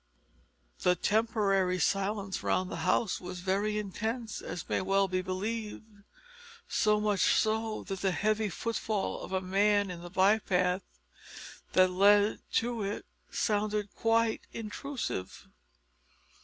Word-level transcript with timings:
The 0.79 0.95
temporary 0.95 1.77
silence 1.77 2.41
round 2.41 2.71
the 2.71 2.77
house 2.87 3.21
was 3.21 3.41
very 3.41 3.77
intense, 3.77 4.41
as 4.41 4.67
may 4.67 4.81
well 4.81 5.07
be 5.07 5.21
believed 5.21 5.85
so 6.67 6.99
much 6.99 7.19
so 7.35 7.83
that 7.83 8.01
the 8.01 8.09
heavy 8.09 8.49
foot 8.49 8.77
fall 8.77 9.21
of 9.21 9.31
a 9.31 9.41
man 9.41 9.91
in 9.91 10.01
the 10.01 10.09
bypath 10.09 10.81
that 11.73 11.91
led 11.91 12.39
to 12.53 12.81
it 12.81 13.05
sounded 13.29 13.93
quite 13.93 14.41
intrusive. 14.51 15.47